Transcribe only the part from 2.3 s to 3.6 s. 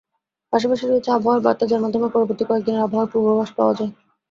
কয়েকদিনের আবহাওয়া পূর্বাভাস